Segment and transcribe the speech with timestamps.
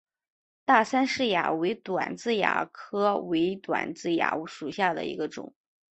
[0.65, 5.53] 大杉氏蚜为短痣蚜科伪短痣蚜属下的一个种。